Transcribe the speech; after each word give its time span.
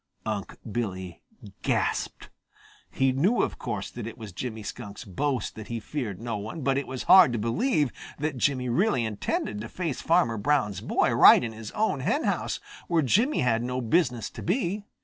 Unc' 0.25 0.57
Billy 0.71 1.21
gasped. 1.61 2.31
He 2.89 3.11
knew, 3.11 3.43
of 3.43 3.59
course, 3.59 3.91
that 3.91 4.07
it 4.07 4.17
was 4.17 4.31
Jimmy 4.31 4.63
Skunk's 4.63 5.05
boast 5.05 5.53
that 5.53 5.67
he 5.67 5.79
feared 5.79 6.19
no 6.19 6.37
one, 6.37 6.61
but 6.61 6.75
it 6.75 6.87
was 6.87 7.03
hard 7.03 7.31
to 7.33 7.37
believe 7.37 7.91
that 8.17 8.35
Jimmy 8.35 8.67
really 8.67 9.05
intended 9.05 9.61
to 9.61 9.69
face 9.69 10.01
Farmer 10.01 10.37
Brown's 10.39 10.81
boy 10.81 11.11
right 11.13 11.43
in 11.43 11.53
his 11.53 11.69
own 11.73 11.99
henhouse 11.99 12.59
where 12.87 13.03
Jimmy 13.03 13.41
had 13.41 13.61
no 13.61 13.79
business 13.79 14.31
to 14.31 14.41
be. 14.41 14.85